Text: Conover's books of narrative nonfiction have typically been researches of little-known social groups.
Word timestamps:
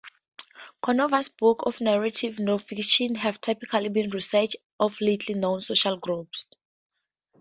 Conover's 0.81 1.29
books 1.29 1.61
of 1.67 1.79
narrative 1.79 2.37
nonfiction 2.37 3.17
have 3.17 3.39
typically 3.39 3.87
been 3.87 4.09
researches 4.09 4.59
of 4.79 4.99
little-known 4.99 5.61
social 5.61 5.95
groups. 5.95 6.47